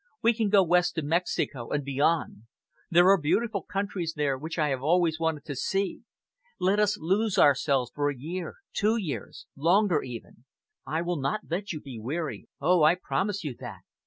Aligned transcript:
We 0.23 0.33
can 0.33 0.49
go 0.49 0.63
west 0.63 0.95
to 0.95 1.03
Mexico 1.03 1.69
and 1.69 1.83
beyond! 1.85 2.45
There 2.89 3.07
are 3.09 3.21
beautiful 3.21 3.61
countries 3.61 4.15
there 4.15 4.35
which 4.35 4.57
I 4.57 4.69
have 4.69 4.81
always 4.81 5.19
wanted 5.19 5.45
to 5.45 5.55
see. 5.55 6.01
Let 6.59 6.79
us 6.79 6.97
lose 6.99 7.37
ourselves 7.37 7.91
for 7.93 8.09
a 8.09 8.17
year, 8.17 8.55
two 8.73 8.97
years 8.97 9.45
longer 9.55 10.01
even. 10.01 10.45
I 10.87 11.03
will 11.03 11.21
not 11.21 11.41
let 11.51 11.71
you 11.71 11.79
be 11.81 11.99
weary! 11.99 12.47
Oh! 12.59 12.81
I 12.81 12.95
promise 12.95 13.43
you 13.43 13.55
that. 13.59 13.81